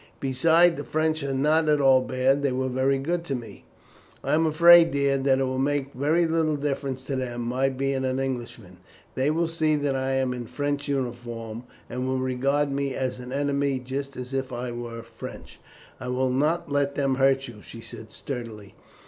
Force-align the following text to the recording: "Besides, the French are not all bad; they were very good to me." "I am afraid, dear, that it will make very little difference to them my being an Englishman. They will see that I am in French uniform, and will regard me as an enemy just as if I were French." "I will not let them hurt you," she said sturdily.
"Besides, 0.19 0.77
the 0.77 0.83
French 0.83 1.21
are 1.23 1.31
not 1.31 1.69
all 1.79 2.01
bad; 2.01 2.41
they 2.41 2.51
were 2.51 2.69
very 2.69 2.97
good 2.97 3.23
to 3.25 3.35
me." 3.35 3.65
"I 4.23 4.33
am 4.33 4.47
afraid, 4.47 4.89
dear, 4.89 5.19
that 5.19 5.37
it 5.37 5.43
will 5.43 5.59
make 5.59 5.93
very 5.93 6.25
little 6.25 6.55
difference 6.55 7.05
to 7.05 7.15
them 7.15 7.41
my 7.43 7.69
being 7.69 8.03
an 8.03 8.19
Englishman. 8.19 8.77
They 9.13 9.29
will 9.29 9.47
see 9.47 9.75
that 9.75 9.95
I 9.95 10.13
am 10.13 10.33
in 10.33 10.47
French 10.47 10.87
uniform, 10.87 11.65
and 11.87 12.07
will 12.07 12.17
regard 12.17 12.71
me 12.71 12.95
as 12.95 13.19
an 13.19 13.31
enemy 13.31 13.77
just 13.77 14.17
as 14.17 14.33
if 14.33 14.51
I 14.51 14.71
were 14.71 15.03
French." 15.03 15.59
"I 15.99 16.07
will 16.07 16.31
not 16.31 16.71
let 16.71 16.95
them 16.95 17.13
hurt 17.21 17.47
you," 17.47 17.61
she 17.61 17.79
said 17.79 18.11
sturdily. 18.11 18.73